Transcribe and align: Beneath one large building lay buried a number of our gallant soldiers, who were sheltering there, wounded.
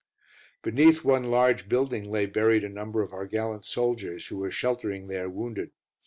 Beneath 0.63 1.03
one 1.03 1.25
large 1.25 1.69
building 1.69 2.09
lay 2.09 2.25
buried 2.25 2.63
a 2.63 2.69
number 2.69 3.03
of 3.03 3.13
our 3.13 3.27
gallant 3.27 3.65
soldiers, 3.67 4.25
who 4.29 4.37
were 4.39 4.49
sheltering 4.49 5.09
there, 5.09 5.29
wounded. 5.29 5.69